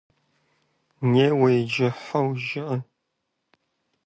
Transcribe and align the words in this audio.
Неуэ 1.11 1.49
иджы, 1.59 1.87
«хьо» 2.03 2.21
жыӀэ. 2.45 2.75